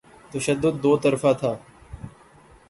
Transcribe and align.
تشدد 0.31 0.75
دوطرفہ 0.83 1.31
تھا۔ 1.39 1.51